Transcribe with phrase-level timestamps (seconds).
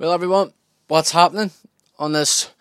[0.00, 0.52] Well, everyone,
[0.86, 1.50] what's happening
[1.98, 2.52] on this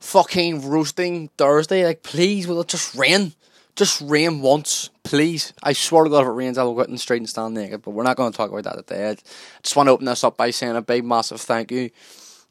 [0.00, 1.84] fucking roasting Thursday?
[1.84, 3.34] Like, please, will it just rain?
[3.74, 5.52] Just rain once, please.
[5.62, 7.52] I swear to God, if it rains, I'll go out in the street and stand
[7.52, 7.82] naked.
[7.82, 9.10] But we're not going to talk about that today.
[9.10, 9.16] I
[9.62, 11.90] just want to open this up by saying a big, massive thank you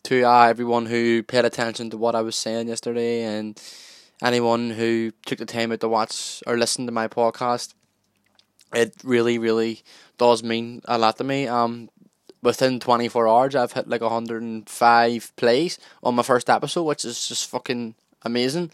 [0.04, 3.60] to uh, everyone who paid attention to what I was saying yesterday and
[4.22, 7.74] anyone who took the time out to watch or listen to my podcast.
[8.76, 9.82] It really, really
[10.20, 11.48] does mean a lot to me.
[11.48, 11.90] Um,
[12.46, 17.50] within 24 hours, I've hit like 105 plays on my first episode, which is just
[17.50, 18.72] fucking amazing.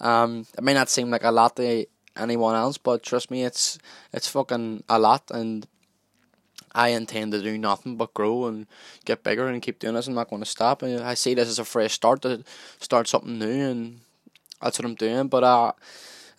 [0.00, 3.78] Um, it may not seem like a lot to anyone else, but trust me, it's
[4.12, 5.66] it's fucking a lot, and
[6.74, 8.66] I intend to do nothing but grow and
[9.04, 10.08] get bigger and keep doing this.
[10.08, 10.82] I'm not going to stop.
[10.82, 12.42] And I see this as a fresh start to
[12.80, 14.00] start something new, and
[14.60, 15.28] that's what I'm doing.
[15.28, 15.72] But uh,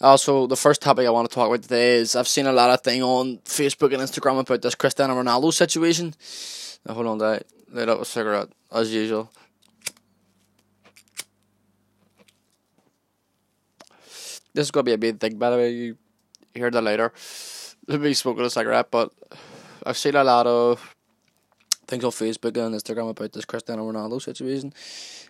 [0.01, 2.69] also the first topic I want to talk about today is I've seen a lot
[2.69, 6.13] of thing on Facebook and Instagram about this Cristiano Ronaldo situation.
[6.87, 9.31] Hold on, that lit up a cigarette as usual.
[14.53, 15.71] This is gonna be a big thing, by the way.
[15.71, 15.97] You
[16.53, 17.11] hear that later.
[17.87, 19.11] Let me smoking a cigarette, but
[19.85, 20.95] I've seen a lot of
[21.87, 24.73] things on Facebook and Instagram about this Cristiano Ronaldo situation.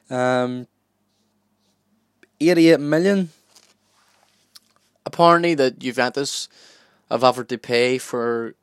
[0.10, 0.68] Um,
[2.42, 3.30] eighty-eight million.
[5.06, 6.50] Apparently, that Juventus
[7.10, 8.56] have offered to pay for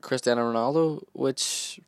[0.00, 1.80] Cristiano Ronaldo, which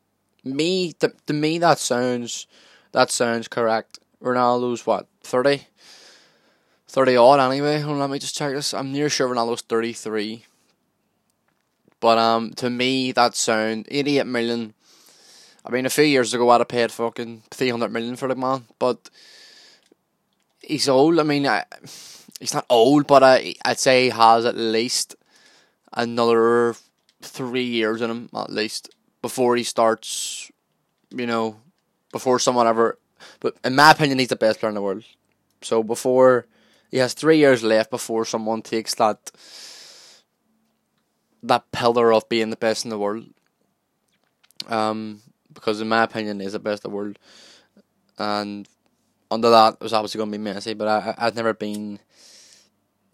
[0.45, 2.47] me to, to me that sounds
[2.93, 3.99] that sounds correct.
[4.23, 5.67] Ronaldo's what 30?
[6.93, 7.83] 30 odd anyway.
[7.83, 8.75] Let me just check this.
[8.75, 10.45] I'm near sure Ronaldo's thirty three.
[12.01, 14.75] But um, to me that sound eighty eight million.
[15.65, 18.35] I mean, a few years ago I'd have paid fucking three hundred million for the
[18.35, 19.09] man, but
[20.61, 21.19] he's old.
[21.19, 21.65] I mean, I,
[22.41, 25.17] he's not old, but I I'd say he has at least
[25.95, 26.75] another
[27.23, 28.91] three years in him at least
[29.23, 30.51] before he starts,
[31.11, 31.61] you know,
[32.11, 32.99] before someone ever.
[33.41, 35.05] But in my opinion, he's the best player in the world.
[35.63, 36.47] So before
[36.91, 39.31] he has three years left before someone takes that
[41.43, 43.27] that pillar of being the best in the world.
[44.69, 45.23] Um,
[45.53, 47.19] because in my opinion, he's the best in the world,
[48.19, 48.69] and
[49.31, 50.77] under that was obviously going to be Messi.
[50.77, 51.99] But I I've never been.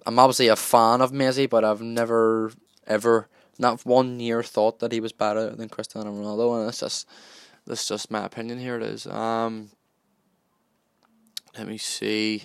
[0.05, 2.53] I'm obviously a fan of Messi, but I've never
[2.87, 7.09] ever not one year thought that he was better than Cristiano Ronaldo, and it's just
[7.67, 8.59] that's just my opinion.
[8.59, 9.07] Here it is.
[9.07, 9.71] Um,
[11.57, 12.45] let me see.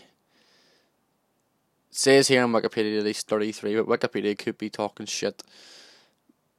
[1.90, 5.44] It says here on Wikipedia that he's thirty three, but Wikipedia could be talking shit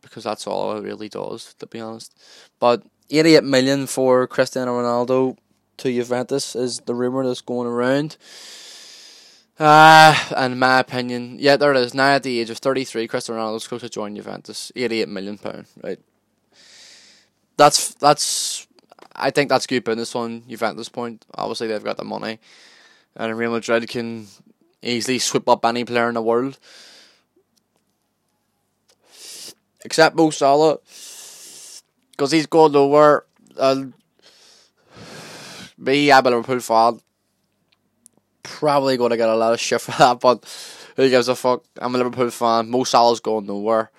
[0.00, 2.16] because that's all it really does, to be honest.
[2.60, 5.36] But eighty eight million for Cristiano Ronaldo
[5.78, 8.16] to Juventus is the rumor that's going around.
[9.58, 11.94] Uh, in my opinion, yeah, there it is.
[11.94, 14.72] Now at the age of 33, Cristiano Ronaldo's close to join Juventus.
[14.74, 16.00] 88 million pound, right?
[17.56, 18.66] That's that's.
[19.14, 21.24] I think that's good business on Juventus point.
[21.36, 22.40] Obviously, they've got the money,
[23.14, 24.26] and Real Madrid can
[24.82, 26.58] easily sweep up any player in the world,
[29.84, 30.78] except Mo Salah,
[32.10, 33.24] because he's going nowhere.
[33.56, 33.92] And
[35.78, 37.00] me, I'm a Liverpool fan
[38.44, 40.44] probably going to get a lot of shit for that, but
[40.96, 41.64] who gives a fuck?
[41.78, 42.70] I'm a Liverpool fan.
[42.70, 43.90] Mo Salah's going nowhere.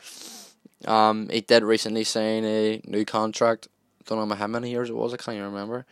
[0.85, 3.67] Um, he did recently sign a new contract.
[4.05, 5.13] Don't know how many years it was.
[5.13, 5.85] I can't even remember.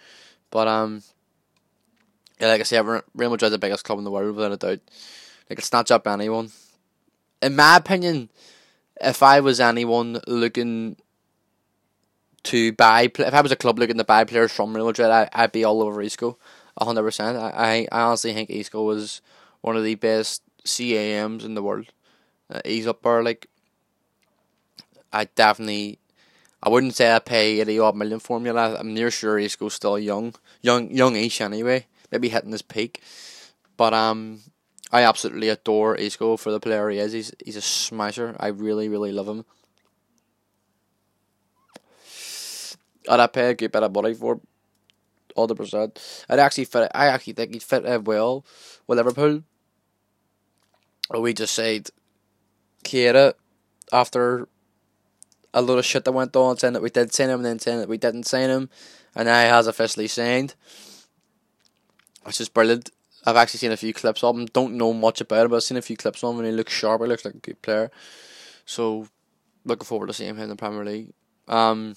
[0.52, 1.04] But um,
[2.40, 4.80] yeah, like I said, Real Madrid's the biggest club in the world without a doubt.
[5.48, 6.52] They can snatch up anyone.
[7.42, 8.30] In my opinion,
[9.02, 10.96] if I was anyone looking
[12.44, 15.28] to buy, if I was a club looking to buy players from Real Madrid, I,
[15.34, 16.38] I'd be all over Isco
[16.82, 17.38] hundred percent.
[17.38, 19.22] I, I honestly think Isco was
[19.62, 21.88] one of the best CAMs in the world.
[22.50, 23.48] Uh, he's up there like
[25.12, 26.00] I definitely
[26.62, 28.58] I wouldn't say I pay eighty odd million for him.
[28.58, 30.34] I'm near sure Isco's still young.
[30.62, 31.86] Young youngish anyway.
[32.12, 33.02] Maybe hitting his peak.
[33.78, 34.42] But um
[34.92, 37.14] I absolutely adore Isco for the player he is.
[37.14, 38.36] He's he's a smasher.
[38.40, 39.46] I really, really love him.
[43.10, 44.42] I pay a good bit of money for him
[45.38, 46.26] hundred percent.
[46.30, 46.92] I'd actually fit.
[46.94, 48.46] I actually think he'd fit in well
[48.88, 49.44] with Liverpool.
[51.18, 51.90] We just said
[52.84, 53.34] Keita
[53.92, 54.48] after
[55.54, 57.60] a lot of shit that went on, saying that we did sign him, and then
[57.60, 58.70] saying that we didn't sign him,
[59.16, 60.56] and now he has officially signed,
[62.24, 62.90] which is brilliant.
[63.26, 64.48] I've actually seen a few clips of him.
[64.48, 66.54] Don't know much about him, but I've seen a few clips of him, and he
[66.54, 67.02] looks sharp.
[67.02, 67.92] He looks like a good player.
[68.66, 69.08] So,
[69.64, 71.14] looking forward to seeing him in the Premier League.
[71.48, 71.96] Um,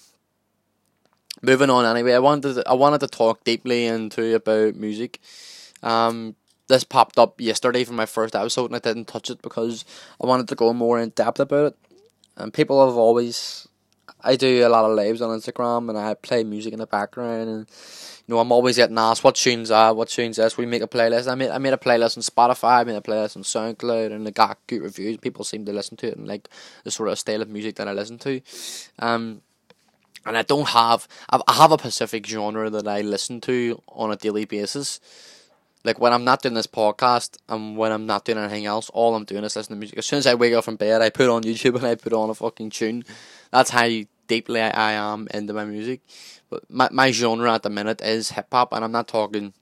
[1.41, 5.19] moving on anyway, I wanted to, I wanted to talk deeply into about music.
[5.83, 6.35] Um,
[6.67, 9.85] this popped up yesterday for my first episode, and I didn't touch it because
[10.21, 11.77] I wanted to go more in depth about it.
[12.35, 13.67] And people have always
[14.21, 17.49] I do a lot of lives on Instagram and I play music in the background
[17.49, 17.67] and
[18.27, 20.57] you know I'm always getting asked what tunes are what tunes this.
[20.57, 21.31] We make a playlist.
[21.31, 22.79] I made I made a playlist on Spotify.
[22.79, 25.17] I made a playlist on SoundCloud and it got good reviews.
[25.17, 26.49] People seem to listen to it and like
[26.83, 28.41] the sort of style of music that I listen to.
[28.99, 29.41] Um,
[30.27, 34.17] and I don't have I have a specific genre that I listen to on a
[34.17, 34.99] daily basis.
[35.83, 39.15] Like when I'm not doing this podcast and when I'm not doing anything else, all
[39.15, 39.97] I'm doing is listening to music.
[39.97, 42.11] As soon as I wake up from bed, I put on YouTube and I put
[42.11, 43.05] on a fucking tune.
[43.51, 43.87] That's how
[44.27, 46.01] deeply I, I am into my music.
[46.49, 49.53] But my my genre at the minute is hip hop, and I'm not talking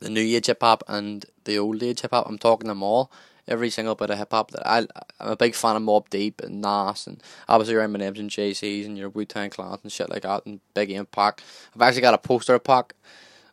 [0.00, 2.26] the new age hip hop and the old age hip hop.
[2.28, 3.10] I'm talking them all.
[3.48, 4.78] Every single bit of hip hop that I
[5.20, 8.86] I'm a big fan of Mobb Deep and Nas and obviously your Eminems and Z's
[8.86, 11.42] and your Wu Tang Clans and shit like that and Biggie and Pac.
[11.74, 12.94] I've actually got a poster of Pac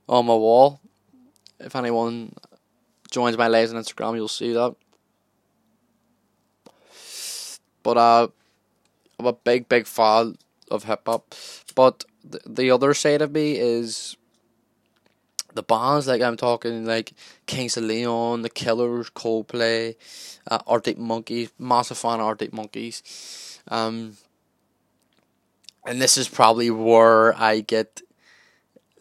[0.09, 0.81] on my wall.
[1.59, 2.33] If anyone
[3.09, 4.75] joins my lives on Instagram, you'll see that.
[7.81, 8.27] But uh,
[9.19, 10.38] I'm a big, big fan
[10.69, 11.33] of hip hop.
[11.75, 14.18] But the, the other side of me is
[15.55, 17.13] the bands like I'm talking like
[17.47, 19.95] Kings of Leon, The Killers, Coldplay,
[20.49, 23.59] uh, Arctic Monkeys, massive fan of Arctic Monkeys.
[23.69, 24.17] Um,
[25.87, 28.01] and this is probably where I get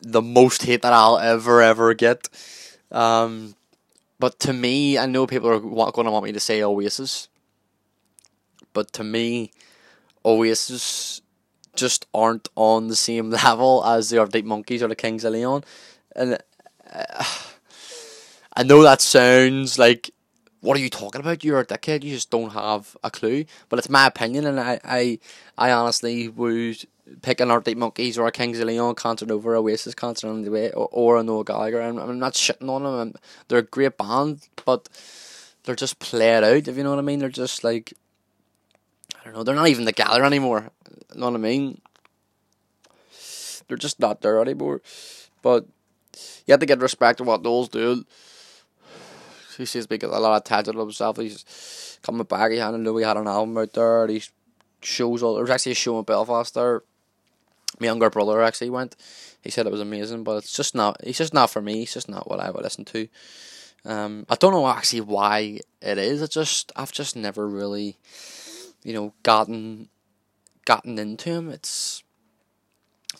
[0.01, 2.29] the most hate that I'll ever ever get.
[2.91, 3.57] Um,
[4.19, 7.29] but to me, I know people are going to want me to say Oasis,
[8.73, 9.51] but to me,
[10.25, 11.21] Oasis
[11.75, 15.65] just aren't on the same level as the Arctic Monkeys or the Kings of Leon,
[16.15, 16.39] and
[16.93, 17.25] uh,
[18.57, 20.11] I know that sounds like
[20.61, 21.45] what are you talking about?
[21.45, 22.05] You're a dickhead.
[22.05, 23.45] You just don't have a clue.
[23.69, 25.19] But it's my opinion, and I, I,
[25.59, 26.87] I honestly would
[27.21, 30.51] pick an Arctic Monkeys or a Kings of Leon concert over Oasis concert on the
[30.51, 31.83] way, or, or a Noel Gallagher.
[31.83, 32.95] I'm, I'm not shitting on them.
[32.95, 33.15] I'm,
[33.49, 34.89] they're a great band, but
[35.65, 36.67] they're just played out.
[36.67, 37.93] If you know what I mean, they're just like
[39.21, 39.43] I don't know.
[39.43, 40.71] They're not even the together anymore.
[41.15, 41.81] You know what I mean?
[43.69, 44.83] They're just not there anymore.
[45.41, 45.67] But
[46.47, 48.05] you have to get respect to what Noel's doing.
[49.57, 51.17] He seems to be getting a lot of attention to himself.
[51.17, 52.51] He's coming back.
[52.51, 54.07] He had Louis had an album out there.
[54.09, 54.23] He
[54.83, 55.35] shows all.
[55.35, 56.83] There was actually a show in Belfast there.
[57.81, 58.97] My younger brother actually went.
[59.43, 60.97] He said it was amazing, but it's just not.
[61.05, 61.83] It's just not for me.
[61.83, 63.09] It's just not what I would listen to.
[63.85, 66.23] Um, I don't know actually why it is.
[66.23, 67.99] It just I've just never really
[68.85, 69.89] you know, gotten
[70.65, 71.49] gotten into him.
[71.51, 72.04] It's,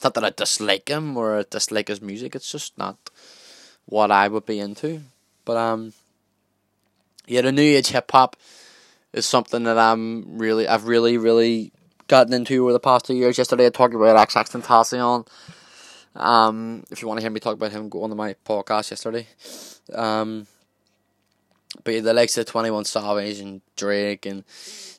[0.05, 2.35] not that I dislike him or I dislike his music.
[2.35, 2.97] It's just not
[3.87, 5.03] what I would be into.
[5.45, 5.93] But um,
[7.27, 8.37] yeah, the new age hip hop
[9.13, 11.73] is something that I'm really, I've really, really
[12.09, 13.39] gotten into over the past two years.
[13.39, 15.27] Yesterday I talked about XXXTentacion.
[16.17, 18.91] Um, if you want to hear me talk about him, go on to my podcast
[18.91, 19.27] yesterday.
[19.93, 20.47] Um,
[21.83, 24.47] but yeah, the likes of Twenty One Savage and Drake and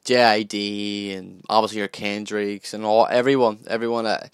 [0.04, 4.06] JID and obviously your Kendricks and all everyone, everyone.
[4.06, 4.28] Uh,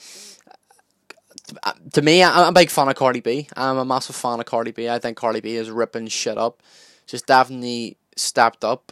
[1.94, 3.48] to me, I'm a big fan of Cardi B.
[3.56, 4.90] I'm a massive fan of Cardi B.
[4.90, 6.62] I think Cardi B is ripping shit up.
[7.06, 8.92] She's definitely stepped up,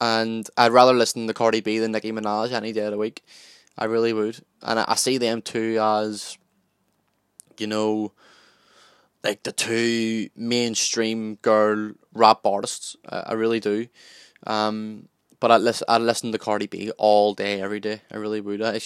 [0.00, 3.24] and I'd rather listen to Cardi B than Nicki Minaj any day of the week.
[3.76, 6.38] I really would, and I, I see them two as,
[7.58, 8.12] you know,
[9.24, 12.96] like the two mainstream girl rap artists.
[13.08, 13.88] I, I really do.
[14.46, 15.08] Um,
[15.40, 18.02] but I listen, I listen to Cardi B all day, every day.
[18.12, 18.62] I really would.
[18.62, 18.80] I,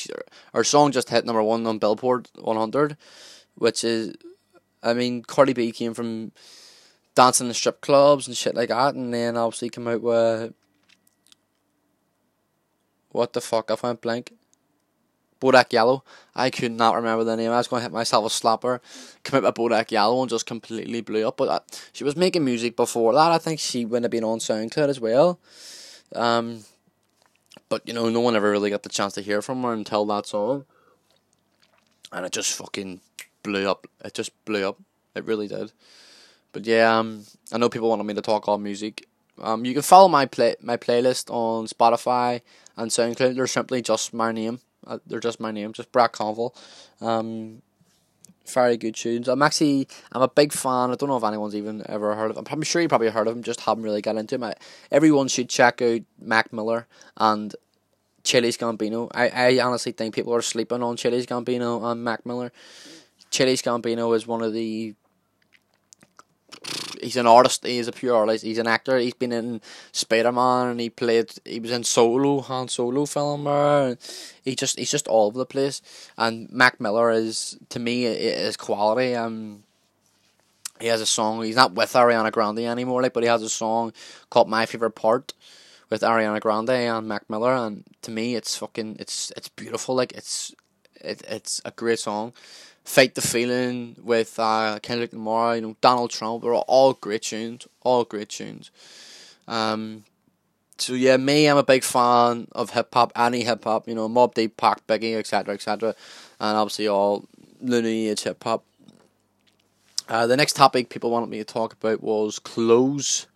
[0.54, 2.96] her song just hit number one on Billboard 100,
[3.56, 4.14] which is,
[4.82, 6.32] I mean, Cardi B came from
[7.14, 10.54] dancing in strip clubs and shit like that, and then obviously come out with
[13.10, 13.70] what the fuck?
[13.70, 14.32] I went blank.
[15.40, 16.02] Bodak Yellow.
[16.34, 17.50] I could not remember the name.
[17.50, 18.80] I was going to hit myself a slapper.
[19.22, 21.36] Come out with Bodak Yellow and just completely blew up.
[21.36, 21.60] But uh,
[21.92, 23.30] she was making music before that.
[23.30, 25.38] I think she would have been on SoundCloud as well.
[26.14, 26.64] Um,
[27.68, 30.04] but you know, no one ever really got the chance to hear from her until
[30.06, 30.64] that song,
[32.12, 33.00] and it just fucking
[33.42, 33.86] blew up.
[34.04, 34.78] It just blew up.
[35.14, 35.72] It really did.
[36.52, 39.08] But yeah, um, I know people wanted me to talk all music.
[39.40, 42.42] Um, you can follow my play my playlist on Spotify
[42.76, 43.34] and SoundCloud.
[43.34, 44.60] They're simply just my name.
[44.86, 46.54] Uh, they're just my name, just Brad Conville.
[47.00, 47.62] Um,
[48.46, 49.28] very good tunes.
[49.28, 50.90] I'm actually I'm a big fan.
[50.90, 52.44] I don't know if anyone's even ever heard of him.
[52.50, 54.44] I'm sure you probably heard of him, just haven't really got into him.
[54.44, 54.54] I,
[54.90, 56.86] everyone should check out Mac Miller
[57.16, 57.54] and
[58.22, 59.10] Childish Gambino.
[59.14, 62.52] I, I honestly think people are sleeping on Childish Gambino and Mac Miller.
[63.30, 64.94] Childish Gambino is one of the
[67.04, 67.64] he's an artist.
[67.64, 68.44] He's a pure artist.
[68.44, 68.98] He's an actor.
[68.98, 69.60] He's been in
[69.92, 71.32] Spider Man and he played.
[71.44, 73.46] He was in Solo, Han Solo film.
[73.46, 73.98] And
[74.42, 75.82] he just he's just all over the place.
[76.16, 79.14] And Mac Miller is to me is quality.
[79.14, 79.62] Um,
[80.80, 81.42] he has a song.
[81.42, 83.92] He's not with Ariana Grande anymore, like, but he has a song
[84.30, 85.32] called "My Favorite Part,"
[85.88, 89.94] with Ariana Grande and Mac Miller, and to me, it's fucking, it's it's beautiful.
[89.94, 90.54] Like it's,
[90.96, 92.32] it, it's a great song.
[92.84, 97.66] Fight the Feeling with uh, Kendrick Lamar, you know, Donald Trump, they're all great tunes,
[97.80, 98.70] all great tunes.
[99.48, 100.04] Um,
[100.76, 104.08] so yeah, me, I'm a big fan of hip hop, any hip hop, you know,
[104.08, 105.94] Mobb Deep, Pac, Biggie, etc., etc.,
[106.40, 107.24] and obviously all
[107.60, 108.64] Looney Age hip hop.
[110.08, 113.26] Uh, the next topic people wanted me to talk about was clothes.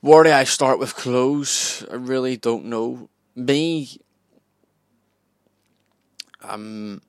[0.00, 1.84] Where do I start with clothes?
[1.90, 3.08] I really don't know.
[3.36, 4.00] Me,
[6.42, 7.02] I'm,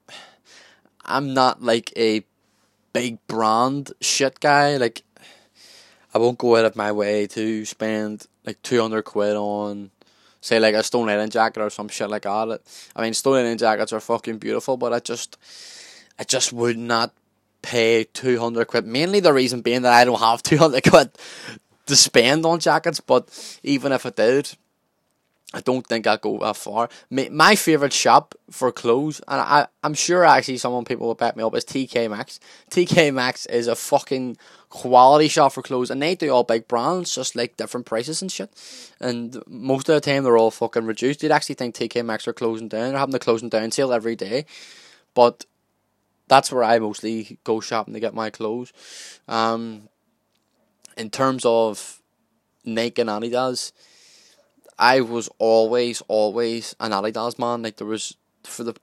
[1.09, 2.23] I'm not like a
[2.93, 4.77] big brand shit guy.
[4.77, 5.03] Like,
[6.13, 9.91] I won't go out of my way to spend like two hundred quid on,
[10.41, 12.61] say, like a Stone Island jacket or some shit like that.
[12.95, 15.37] I mean, Stone Island jackets are fucking beautiful, but I just,
[16.17, 17.13] I just would not
[17.61, 18.85] pay two hundred quid.
[18.85, 21.11] Mainly the reason being that I don't have two hundred quid
[21.85, 24.55] to spend on jackets, but even if I did,
[25.51, 26.89] I don't think I'll go that far.
[27.09, 31.43] My, favourite shop for clothes, and I, I'm sure actually someone people will back me
[31.43, 32.39] up, is TK Maxx.
[32.69, 34.37] TK Maxx is a fucking
[34.69, 38.31] quality shop for clothes, and they do all big brands, just like different prices and
[38.31, 38.51] shit.
[38.99, 41.23] And most of the time, they're all fucking reduced.
[41.23, 42.89] You'd actually think TK Maxx are closing down.
[42.89, 44.45] They're having the closing down sale every day.
[45.15, 45.45] But
[46.27, 48.71] that's where I mostly go shopping to get my clothes.
[49.27, 49.89] Um,
[50.95, 52.01] in terms of
[52.63, 53.71] Nike and Adidas,
[54.79, 57.61] I was always, always an Adidas man.
[57.61, 58.73] Like there was for the,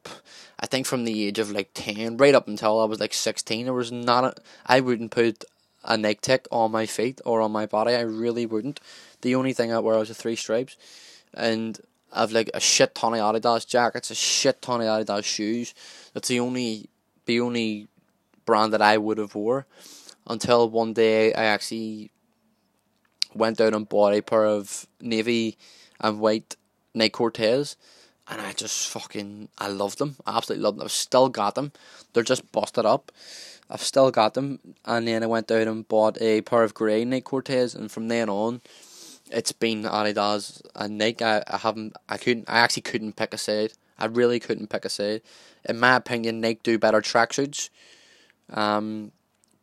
[0.61, 3.65] I think from the age of like ten right up until I was like sixteen,
[3.65, 4.25] there was not.
[4.25, 4.35] A,
[4.67, 5.45] I wouldn't put
[5.83, 7.95] a Nike tick on my feet or on my body.
[7.95, 8.79] I really wouldn't.
[9.23, 10.77] The only thing I wear was the three stripes,
[11.33, 11.81] and
[12.13, 15.75] I've like a shit ton of Adidas jackets, a shit ton of Adidas shoes.
[16.13, 16.91] That's the only,
[17.25, 17.89] the only
[18.45, 19.67] brand that I would have wore
[20.27, 22.11] until one day I actually
[23.35, 25.57] went out and bought a pair of navy
[26.01, 26.57] and white
[26.95, 27.77] Nike Cortez,
[28.29, 30.17] and I just fucking I love them.
[30.27, 30.85] I absolutely love them.
[30.85, 31.73] I've still got them.
[32.13, 33.13] They're just busted up.
[33.69, 37.05] I've still got them, and then I went out and bought a pair of grey
[37.05, 38.61] Nike Cortez, and from then on,
[39.31, 41.25] it's been Adidas and Nike.
[41.25, 41.97] I, I haven't.
[42.09, 42.49] I couldn't.
[42.49, 43.73] I actually couldn't pick a side.
[43.99, 45.23] I really couldn't pick a side.
[45.69, 47.71] In my opinion, Nike do better tracksuits.
[48.51, 49.13] Um,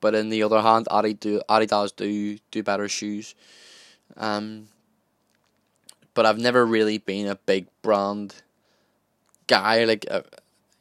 [0.02, 3.36] but in the other hand, Adi do Adidas do do better shoes.
[4.18, 4.68] Um,
[6.14, 8.36] but I've never really been a big brand
[9.48, 9.84] guy.
[9.84, 10.22] Like, uh,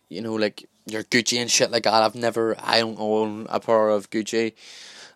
[0.09, 2.03] you know, like your Gucci and shit like that.
[2.03, 2.57] I've never.
[2.62, 4.53] I don't own a pair of Gucci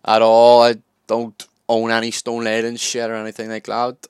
[0.04, 0.62] at all.
[0.62, 4.06] I don't own any Stone Island shit or anything like that.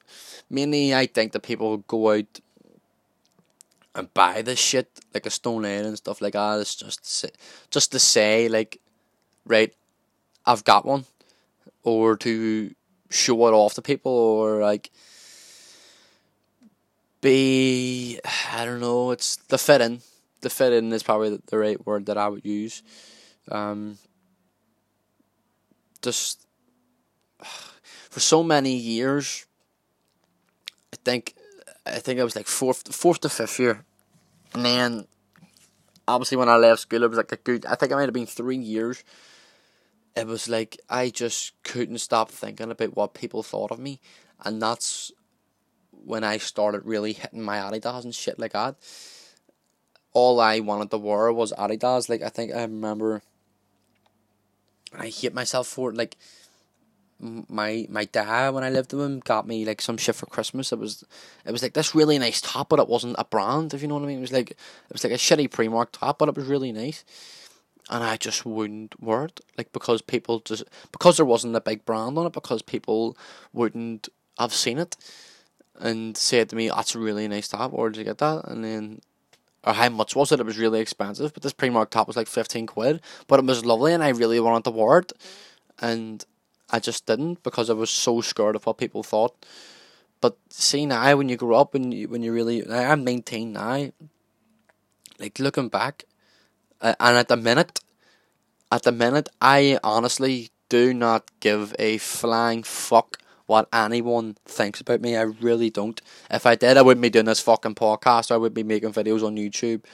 [0.48, 2.40] Mainly, I think that people go out
[3.94, 6.60] and buy this shit like a Stone Island and stuff like that.
[6.60, 7.26] It's just
[7.70, 8.80] just to say like,
[9.46, 9.74] right,
[10.44, 11.06] I've got one,
[11.82, 12.74] or to
[13.10, 14.90] show it off to people, or like
[17.26, 18.20] be
[18.52, 19.10] I don't know.
[19.10, 20.00] It's the fit in.
[20.42, 22.82] The fit in is probably the right word that I would use.
[23.50, 23.98] Um,
[26.02, 26.46] just
[28.10, 29.44] for so many years,
[30.92, 31.34] I think
[31.84, 33.84] I think I was like fourth fourth to fifth year,
[34.54, 35.06] and then
[36.06, 37.66] obviously when I left school, it was like a good.
[37.66, 39.02] I think it might have been three years
[40.16, 44.00] it was like I just couldn't stop thinking about what people thought of me,
[44.42, 45.12] and that's
[46.06, 48.76] when I started really hitting my Adidas and shit like that.
[50.12, 52.08] All I wanted to wear was Adidas.
[52.08, 53.22] Like I think I remember,
[54.96, 55.96] I hate myself for it.
[55.96, 56.16] Like
[57.18, 60.72] my my dad when I lived with him got me like some shit for Christmas.
[60.72, 61.04] It was
[61.44, 63.74] it was like this really nice top, but it wasn't a brand.
[63.74, 65.88] If you know what I mean, it was like it was like a shitty Primark
[65.92, 67.04] top, but it was really nice
[67.88, 71.84] and I just wouldn't wear it, like because people just because there wasn't a big
[71.84, 73.16] brand on it, because people
[73.52, 74.08] wouldn't
[74.38, 74.96] have seen it,
[75.78, 77.72] and said to me, "That's a really nice top.
[77.72, 79.00] Where did you get that?" And then,
[79.64, 80.40] or how much was it?
[80.40, 83.64] It was really expensive, but this Primark top was like fifteen quid, but it was
[83.64, 85.12] lovely, and I really wanted to wear it,
[85.80, 86.24] and
[86.70, 89.46] I just didn't because I was so scared of what people thought.
[90.20, 93.90] But see now, when you grow up and you, when you really, I'm nineteen now.
[95.18, 96.04] Like looking back,
[96.82, 97.80] uh, and at the minute,
[98.70, 103.16] at the minute, I honestly do not give a flying fuck
[103.46, 105.16] what anyone thinks about me.
[105.16, 106.00] I really don't.
[106.30, 108.30] If I did, I wouldn't be doing this fucking podcast.
[108.30, 109.84] I would be making videos on YouTube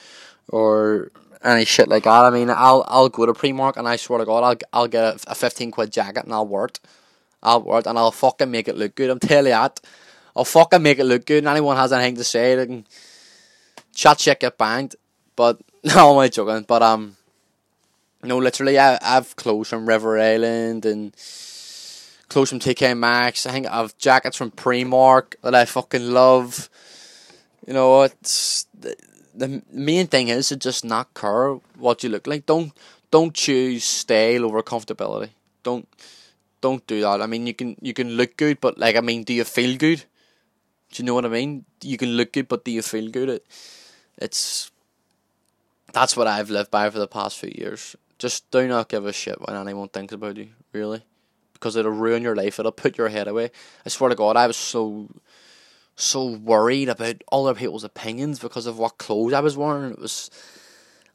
[0.49, 1.11] or
[1.43, 2.25] any shit like that.
[2.25, 5.03] I mean, I'll I'll go to Primark and I swear to God, I'll I'll get
[5.03, 6.79] a, a fifteen quid jacket and I'll wear it.
[7.41, 9.09] I'll wear it and I'll fucking make it look good.
[9.09, 9.79] I'm telling you that.
[10.35, 11.39] I'll fucking make it look good.
[11.39, 12.85] And anyone has anything to say, they can
[13.93, 14.95] chat shit, get banged.
[15.35, 16.65] But no, I'm joking.
[16.67, 17.17] But um,
[18.23, 21.13] no, literally, I I've clothes from River Island and
[22.33, 23.45] clothes from TK Maxx.
[23.45, 26.69] I think I have jackets from Primark that I fucking love.
[27.67, 28.95] You know, it's the,
[29.33, 32.45] the main thing is to just not care what you look like.
[32.45, 32.73] Don't
[33.11, 35.29] don't choose style over comfortability.
[35.61, 35.87] Don't
[36.59, 37.21] don't do that.
[37.21, 39.77] I mean, you can you can look good, but like I mean, do you feel
[39.77, 40.03] good?
[40.91, 41.65] Do you know what I mean?
[41.81, 43.29] You can look good, but do you feel good?
[43.29, 43.45] It,
[44.17, 44.71] it's
[45.93, 47.95] that's what I've lived by for the past few years.
[48.17, 51.03] Just do not give a shit what anyone thinks about you, really,
[51.63, 52.59] because it'll ruin your life.
[52.59, 53.49] It'll put your head away.
[53.85, 55.09] I swear to God, I was so
[55.95, 59.93] so worried about other people's opinions because of what clothes I was wearing.
[59.93, 60.29] It was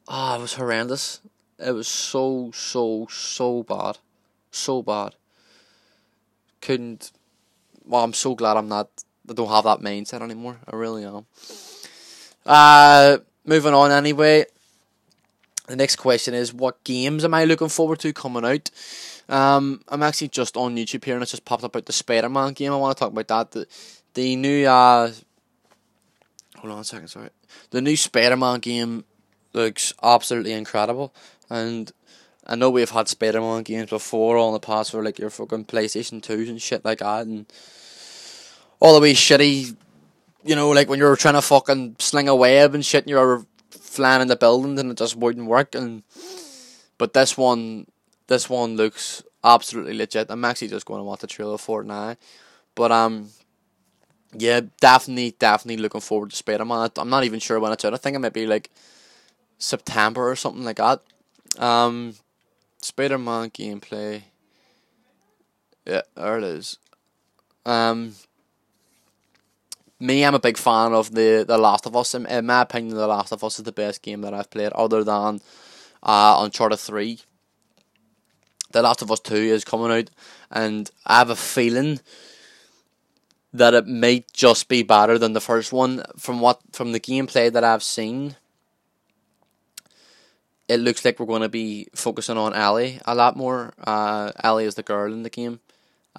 [0.07, 1.21] ah, oh, it was horrendous.
[1.59, 3.99] It was so so so bad,
[4.49, 5.13] so bad.
[6.61, 7.11] Couldn't.
[7.85, 8.89] Well, I'm so glad I'm not.
[9.29, 10.57] I don't have that mindset anymore.
[10.67, 11.27] I really am.
[12.43, 14.45] Uh, moving on anyway.
[15.67, 18.71] The next question is what games am I looking forward to coming out?
[19.29, 22.29] Um, I'm actually just on YouTube here and it's just popped up about the Spider
[22.29, 22.73] Man game.
[22.73, 23.51] I want to talk about that.
[23.51, 23.67] The,
[24.15, 25.11] the new uh
[26.57, 27.29] hold on a second, sorry.
[27.69, 29.05] The new Spider Man game
[29.53, 31.13] looks absolutely incredible
[31.49, 31.91] and
[32.45, 35.65] I know we've had Spider Man games before on the past for like your fucking
[35.65, 37.45] PlayStation 2s and shit like that and
[38.79, 39.75] all the way shitty
[40.43, 43.45] you know, like when you're trying to fucking sling a web and shit and you're
[43.71, 45.75] flying in the buildings and it just wouldn't work.
[45.75, 46.03] And
[46.97, 47.87] but this one,
[48.29, 50.27] this one looks absolutely legit.
[50.29, 52.15] I'm actually just going to watch the trailer for it now.
[52.75, 53.29] But um,
[54.33, 56.89] yeah, definitely, definitely looking forward to Spider Man.
[56.97, 57.93] I'm not even sure when it's out.
[57.93, 58.69] I think it might be like
[59.57, 61.01] September or something like that.
[61.57, 62.15] Um,
[62.81, 64.23] Spider Man gameplay.
[65.85, 66.77] Yeah, there it is.
[67.65, 68.13] Um,
[69.99, 72.13] me, I'm a big fan of the the Last of Us.
[72.13, 74.71] In, in my opinion, the Last of Us is the best game that I've played,
[74.73, 75.41] other than
[76.03, 77.21] uh, Uncharted Three.
[78.71, 80.09] The Last of Us Two is coming out,
[80.51, 81.99] and I have a feeling
[83.53, 86.03] that it might just be better than the first one.
[86.17, 88.35] From what from the gameplay that I've seen,
[90.67, 93.73] it looks like we're going to be focusing on Ellie a lot more.
[93.79, 95.59] Uh, Ellie is the girl in the game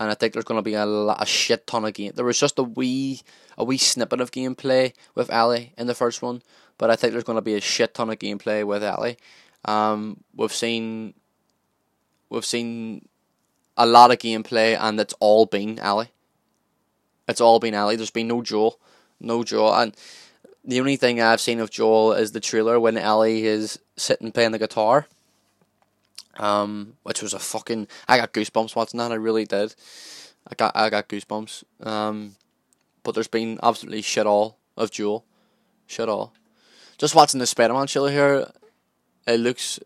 [0.00, 2.12] and I think there's going to be a, a shit ton of game.
[2.14, 3.20] There was just a wee
[3.58, 6.42] a wee snippet of gameplay with Ellie in the first one,
[6.78, 9.18] but I think there's going to be a shit ton of gameplay with Ellie.
[9.66, 11.12] Um, we've seen
[12.30, 13.08] we've seen
[13.76, 16.10] a lot of gameplay, and it's all been Ellie.
[17.28, 17.96] It's all been Ellie.
[17.96, 18.78] There's been no Joel,
[19.20, 19.94] no Joel, and
[20.64, 24.52] the only thing I've seen of Joel is the trailer when Ellie is sitting playing
[24.52, 25.06] the guitar
[26.40, 27.86] um, which was a fucking.
[28.08, 29.12] I got goosebumps watching that.
[29.12, 29.74] I really did.
[30.48, 31.64] I got I got goosebumps.
[31.86, 32.36] Um,
[33.02, 35.24] but there's been absolutely shit all of Joel,
[35.86, 36.32] shit all.
[36.98, 38.50] Just watching the Spider-Man trailer here,
[39.26, 39.78] it looks.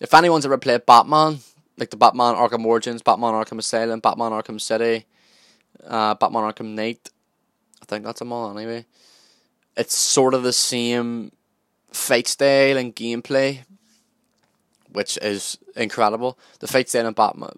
[0.00, 1.38] If anyone's ever played Batman,
[1.76, 5.06] like the Batman Arkham Origins, Batman Arkham Asylum, Batman Arkham City,
[5.86, 7.10] uh, Batman Arkham Knight,
[7.82, 8.86] I think that's them all anyway.
[9.76, 11.32] It's sort of the same
[11.90, 13.64] fight style and gameplay,
[14.90, 16.38] which is incredible.
[16.60, 17.50] The fight style in Batman.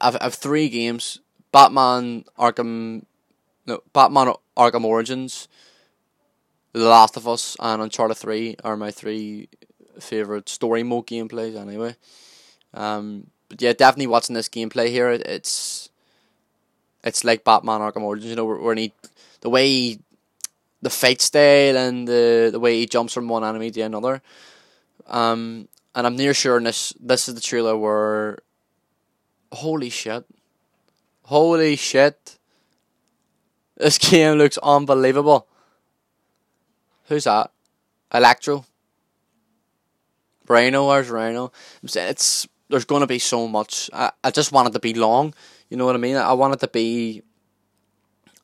[0.00, 1.20] I've, three games:
[1.52, 3.04] Batman Arkham,
[3.66, 5.48] no, Batman Arkham Origins,
[6.72, 9.48] The Last of Us, and Uncharted Three are my three
[10.00, 11.56] favorite story mode gameplays.
[11.56, 11.96] Anyway,
[12.74, 15.10] um, but yeah, definitely watching this gameplay here.
[15.10, 15.90] It's
[17.04, 18.30] it's like Batman Arkham Origins.
[18.30, 18.92] You know, where, where he,
[19.40, 20.00] the way he,
[20.82, 24.22] the fight style and the the way he jumps from one enemy to another.
[25.06, 28.38] Um, and I'm near sure this this is the trailer where
[29.52, 30.24] holy shit.
[31.24, 32.38] Holy shit.
[33.76, 35.46] This game looks unbelievable.
[37.06, 37.50] Who's that?
[38.12, 38.64] Electro.
[40.46, 41.52] Rhino, where's Rhino?
[41.82, 43.90] I'm saying it's there's gonna be so much.
[43.92, 45.34] I, I just want it to be long.
[45.68, 46.16] You know what I mean?
[46.16, 47.22] I want it to be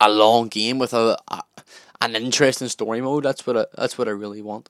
[0.01, 1.43] a long game with a, a
[2.01, 3.25] an interesting story mode.
[3.25, 4.69] That's what I, that's what I really want.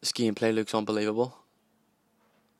[0.00, 1.36] This gameplay looks unbelievable.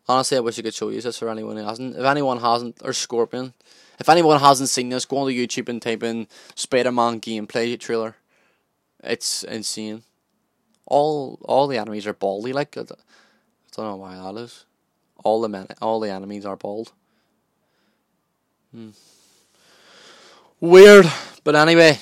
[0.08, 1.96] Honestly, I wish I could show you this for anyone who hasn't.
[1.96, 3.52] If anyone hasn't, or Scorpion,
[4.00, 8.16] if anyone hasn't seen this, go on to YouTube and type in Spider-Man gameplay trailer.
[9.04, 10.02] It's insane.
[10.86, 12.52] All all the enemies are baldy.
[12.52, 12.98] Like I don't
[13.76, 14.64] know why that is.
[15.24, 16.92] All the men, all the enemies are bald.
[18.72, 18.90] Hmm.
[20.60, 21.10] Weird,
[21.44, 21.98] but anyway.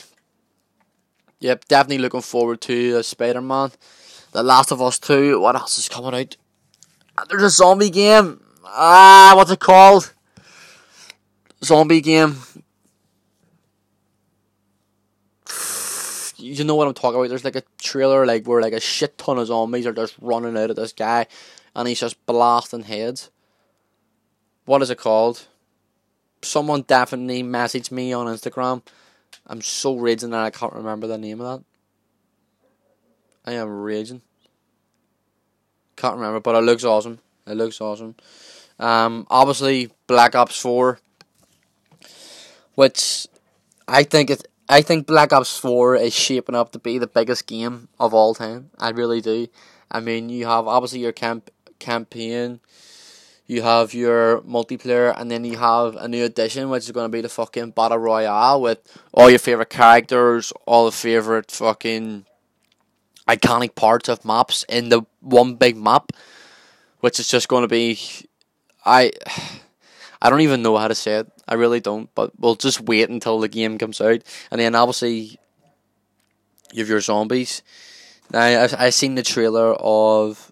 [1.41, 3.71] Yep, definitely looking forward to uh, Spider Man.
[4.33, 5.41] The Last of Us 2.
[5.41, 6.37] What else is coming out?
[7.29, 8.41] There's a zombie game.
[8.65, 10.13] Ah, what's it called?
[11.63, 12.37] Zombie game.
[16.39, 17.29] You know what I'm talking about?
[17.29, 20.57] There's like a trailer like where like a shit ton of zombies are just running
[20.57, 21.27] out of this guy
[21.77, 23.31] and he's just blasting heads.
[24.65, 25.47] What is it called?
[26.47, 28.83] someone definitely messaged me on Instagram.
[29.47, 31.65] I'm so raging that I can't remember the name of that.
[33.51, 34.23] I am raging.
[35.97, 37.21] Can't remember, but it looks awesome.
[37.47, 38.17] It looks awesome.
[38.79, 41.01] Um, obviously, Black Ops Four,
[42.75, 43.27] which
[43.87, 44.47] I think it.
[44.69, 48.35] I think Black Ops Four is shaping up to be the biggest game of all
[48.35, 48.71] time.
[48.79, 49.47] I really do.
[49.91, 52.61] I mean, you have obviously your camp campaign,
[53.47, 57.17] you have your multiplayer, and then you have a new edition, which is going to
[57.17, 58.79] be the fucking battle royale with
[59.13, 62.27] all your favorite characters, all the favorite fucking
[63.29, 66.13] iconic parts of maps in the one big map,
[67.01, 67.99] which is just going to be,
[68.85, 69.13] I,
[70.21, 71.33] I don't even know how to say it.
[71.47, 72.13] I really don't.
[72.15, 75.39] But we'll just wait until the game comes out, and then obviously,
[76.73, 77.63] you have your zombies.
[78.33, 80.51] Now I I seen the trailer of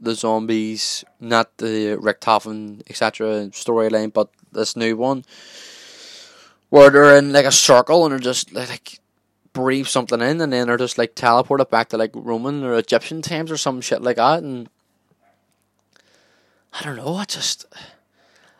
[0.00, 3.48] the zombies, not the Richtofen etc.
[3.48, 5.24] storyline, but this new one
[6.68, 9.00] where they're in like a circle and they're just like
[9.52, 13.22] breathe something in and then they're just like teleported back to like Roman or Egyptian
[13.22, 14.68] times or some shit like that and
[16.78, 17.64] I don't know, I just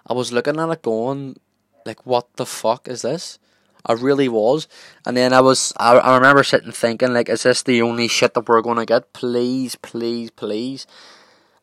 [0.07, 1.39] I was looking at it going
[1.85, 3.39] like what the fuck is this?
[3.85, 4.67] I really was.
[5.05, 8.35] And then I was I, I remember sitting thinking like is this the only shit
[8.35, 9.13] that we're gonna get?
[9.13, 10.87] Please, please, please.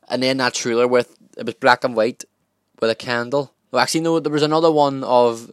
[0.08, 2.24] And then that trailer with it was black and white
[2.80, 3.54] with a candle.
[3.72, 5.52] Well actually no there was another one of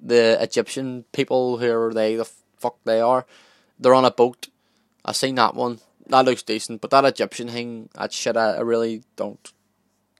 [0.00, 3.26] the Egyptian people who are they the fuck they are.
[3.78, 4.48] They're on a boat.
[5.04, 5.80] I've seen that one.
[6.08, 9.52] That looks decent, but that Egyptian thing, that shit, I, I really don't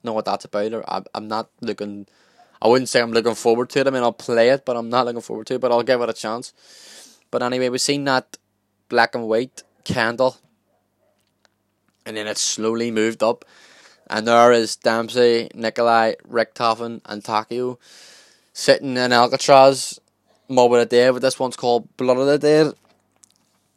[0.02, 0.72] know what that's about.
[0.72, 2.06] Or I, I'm not looking.
[2.60, 3.86] I wouldn't say I'm looking forward to it.
[3.86, 5.60] I mean, I'll play it, but I'm not looking forward to it.
[5.60, 6.52] But I'll give it a chance.
[7.30, 8.38] But anyway, we've seen that
[8.88, 10.36] black and white candle,
[12.06, 13.44] and then it slowly moved up,
[14.08, 17.78] and there is Dempsey, Nikolai, Richtofen, and Takeo
[18.52, 20.00] sitting in Alcatraz
[20.48, 22.74] Mob of the Dead, but this one's called Blood of the Dead.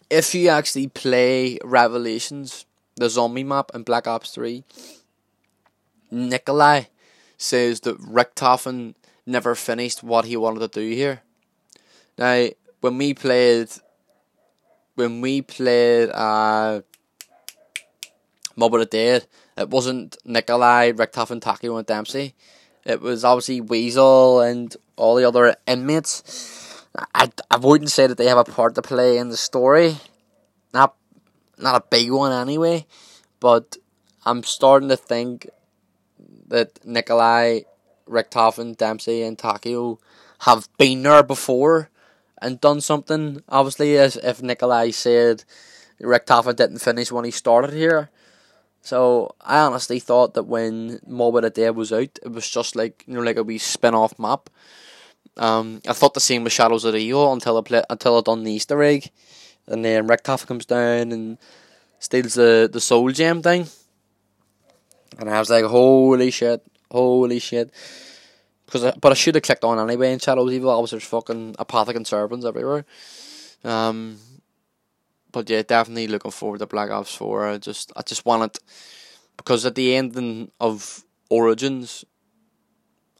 [0.10, 4.63] If you actually play Revelations, the zombie map in Black Ops 3,
[6.12, 6.84] Nikolai
[7.38, 11.22] says that Richtofen never finished what he wanted to do here.
[12.18, 12.48] Now,
[12.82, 13.70] when we played,
[14.96, 16.82] when we played uh,
[18.58, 22.34] Mob of the Dead, it wasn't Nikolai, Richtofen, Takeo, and Dempsey.
[22.84, 26.84] It was obviously Weasel and all the other inmates.
[27.13, 29.98] I, I wouldn't say that they have a part to play in the story.
[30.74, 30.96] Not
[31.58, 32.86] not a big one anyway,
[33.39, 33.78] but
[34.26, 35.50] I'm starting to think
[36.48, 37.62] that Nikolai,
[38.08, 40.00] Richtofen, Dempsey, and Takeo
[40.41, 41.89] have been there before
[42.41, 43.43] and done something.
[43.50, 45.43] Obviously, as if Nikolai said
[46.02, 48.10] Richtofen didn't finish when he started here.
[48.88, 53.15] So I honestly thought that when the Dead was out, it was just like you
[53.15, 54.50] know like a wee spin off map.
[55.36, 58.21] Um, I thought the same with Shadows of the Evil until I play, until I
[58.21, 59.12] done the Easter egg,
[59.67, 61.38] and then Richtofen comes down and
[62.00, 63.67] steals the the soul gem thing,
[65.19, 67.71] and I was like, holy shit, holy shit.
[68.65, 70.71] Because I, but I should have clicked on anyway in Shadows Evil.
[70.71, 72.86] I was there's fucking apothic and serpents everywhere.
[73.65, 74.19] Um,
[75.38, 77.47] but yeah, definitely looking forward to Black Ops Four.
[77.47, 78.60] I just I just want it
[79.38, 82.04] because at the ending of Origins,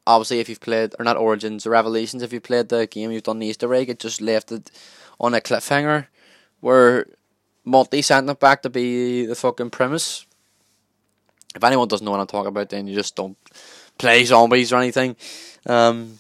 [0.08, 3.22] obviously if you've played or not Origins or Revelations, if you played the game, you've
[3.22, 3.92] done the Easter egg.
[3.92, 4.72] It just left it
[5.20, 6.08] on a cliffhanger
[6.60, 7.06] where
[7.64, 10.26] Monty sent it back to be the fucking premise.
[11.56, 13.38] If anyone doesn't know what I'm talking about, then you just don't
[14.00, 15.16] play zombies or anything.
[15.68, 16.18] Um,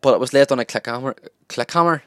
[0.00, 1.14] but it was left on a clickhammer.
[1.50, 2.00] Clickhammer.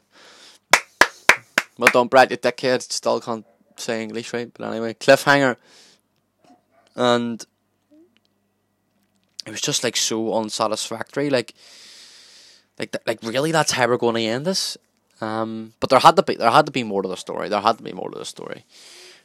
[1.77, 2.81] Well done, Brad, you dickhead.
[2.81, 5.57] Still can't say English right, but anyway, cliffhanger.
[6.95, 7.45] And
[9.45, 11.29] it was just like so unsatisfactory.
[11.29, 11.53] Like,
[12.79, 14.77] like, like really, that's how we're going to end this.
[15.21, 17.49] Um, but there had to be there had to be more to the story.
[17.49, 18.65] There had to be more to the story.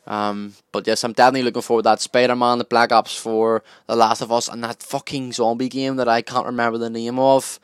[0.06, 3.62] Um, but yes, I'm definitely looking forward to that Spider Man, the Black Ops 4,
[3.86, 7.18] The Last of Us, and that fucking zombie game that I can't remember the name
[7.20, 7.60] of.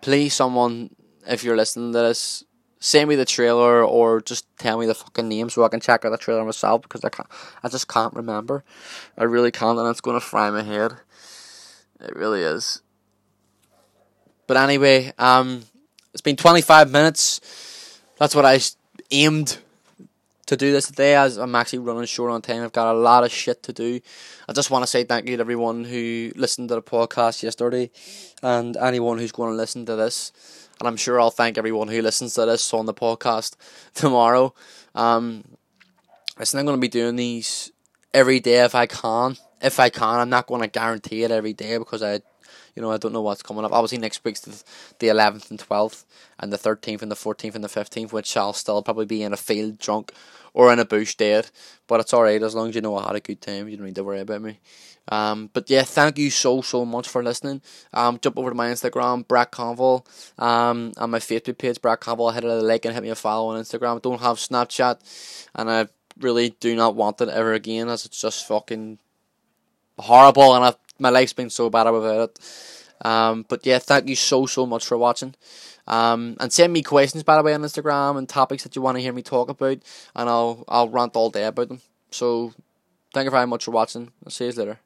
[0.00, 0.94] Please, someone,
[1.26, 2.44] if you're listening to this,
[2.80, 6.04] send me the trailer or just tell me the fucking name so I can check
[6.04, 7.28] out the trailer myself because I can't,
[7.62, 8.64] I just can't remember.
[9.16, 10.94] I really can't, and it's to fry my head.
[12.00, 12.80] It really is.
[14.46, 15.62] But anyway, um,
[16.12, 18.00] it's been 25 minutes.
[18.18, 18.58] That's what I
[19.10, 19.58] aimed
[20.46, 22.64] to do this today as I'm actually running short on time.
[22.64, 24.00] I've got a lot of shit to do.
[24.48, 27.90] I just want to say thank you to everyone who listened to the podcast yesterday
[28.42, 30.32] and anyone who's going to listen to this.
[30.80, 33.56] And I'm sure I'll thank everyone who listens to this on the podcast
[33.94, 34.54] tomorrow.
[34.94, 35.44] Um,
[36.38, 37.70] listen, I'm going to be doing these
[38.12, 39.36] every day if I can.
[39.62, 42.22] If I can, I'm not going to guarantee it every day because I
[42.74, 43.72] You know, I don't know what's coming up.
[43.72, 44.62] Obviously, next week's the,
[44.98, 46.04] the 11th and 12th,
[46.38, 49.32] and the 13th and the 14th and the 15th, which I'll still probably be in
[49.32, 50.12] a field drunk
[50.52, 51.50] or in a bush dead.
[51.86, 53.68] But it's alright as long as you know I had a good time.
[53.68, 54.58] You don't need to worry about me.
[55.08, 57.62] Um, but yeah, thank you so so much for listening.
[57.92, 60.06] Um, jump over to my Instagram, Brad Conville,
[60.38, 62.30] um, and my Facebook page, Brad Conville.
[62.30, 63.96] Hit a like and hit me a follow on Instagram.
[63.96, 65.88] I don't have Snapchat, and I
[66.20, 68.98] really do not want it ever again, as it's just fucking
[69.98, 72.38] horrible, and I've, my life's been so bad about it.
[73.04, 75.34] Um, but yeah, thank you so so much for watching.
[75.86, 78.96] Um, and send me questions by the way on Instagram and topics that you want
[78.96, 79.78] to hear me talk about,
[80.14, 81.80] and I'll I'll rant all day about them.
[82.10, 82.52] So,
[83.14, 84.12] thank you very much for watching.
[84.24, 84.78] I'll see you later.